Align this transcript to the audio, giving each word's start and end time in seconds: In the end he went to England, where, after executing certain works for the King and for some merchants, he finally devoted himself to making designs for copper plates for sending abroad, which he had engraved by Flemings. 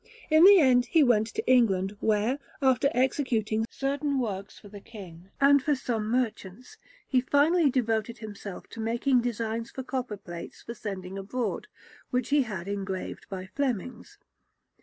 In 0.31 0.45
the 0.45 0.57
end 0.57 0.87
he 0.87 1.03
went 1.03 1.27
to 1.27 1.45
England, 1.47 1.95
where, 1.99 2.39
after 2.59 2.89
executing 2.91 3.67
certain 3.69 4.17
works 4.17 4.57
for 4.57 4.67
the 4.67 4.79
King 4.81 5.29
and 5.39 5.61
for 5.61 5.75
some 5.75 6.09
merchants, 6.09 6.77
he 7.07 7.21
finally 7.21 7.69
devoted 7.69 8.17
himself 8.17 8.65
to 8.69 8.79
making 8.79 9.21
designs 9.21 9.69
for 9.69 9.83
copper 9.83 10.17
plates 10.17 10.63
for 10.63 10.73
sending 10.73 11.19
abroad, 11.19 11.67
which 12.09 12.29
he 12.29 12.41
had 12.41 12.67
engraved 12.67 13.27
by 13.29 13.45
Flemings. 13.45 14.17